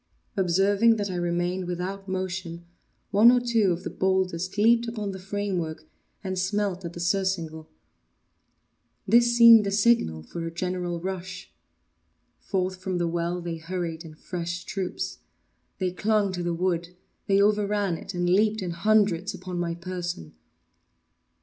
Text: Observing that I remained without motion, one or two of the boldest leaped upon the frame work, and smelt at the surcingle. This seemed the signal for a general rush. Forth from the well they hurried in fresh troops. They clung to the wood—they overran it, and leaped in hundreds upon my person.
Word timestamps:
Observing 0.35 0.95
that 0.95 1.11
I 1.11 1.15
remained 1.15 1.65
without 1.67 2.07
motion, 2.07 2.65
one 3.11 3.31
or 3.31 3.39
two 3.39 3.71
of 3.71 3.83
the 3.83 3.91
boldest 3.91 4.57
leaped 4.57 4.87
upon 4.87 5.11
the 5.11 5.19
frame 5.19 5.59
work, 5.59 5.85
and 6.23 6.39
smelt 6.39 6.83
at 6.83 6.93
the 6.93 6.99
surcingle. 6.99 7.69
This 9.07 9.37
seemed 9.37 9.63
the 9.63 9.69
signal 9.69 10.23
for 10.23 10.43
a 10.43 10.49
general 10.51 10.99
rush. 10.99 11.53
Forth 12.39 12.77
from 12.77 12.97
the 12.97 13.07
well 13.07 13.41
they 13.41 13.57
hurried 13.57 14.03
in 14.03 14.15
fresh 14.15 14.63
troops. 14.63 15.19
They 15.77 15.91
clung 15.91 16.31
to 16.31 16.41
the 16.41 16.55
wood—they 16.55 17.39
overran 17.39 17.95
it, 17.95 18.15
and 18.15 18.27
leaped 18.27 18.63
in 18.63 18.71
hundreds 18.71 19.35
upon 19.35 19.59
my 19.59 19.75
person. 19.75 20.33